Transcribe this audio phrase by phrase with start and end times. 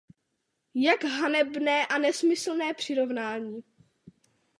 [0.73, 3.63] Jak hanebné a nesmyslné přirovnání!